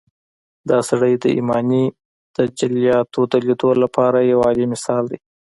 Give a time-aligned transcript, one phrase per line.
[0.69, 1.85] دا سړی د ايماني
[2.37, 5.19] تجلياتود ليدو لپاره يو اعلی مثال دی.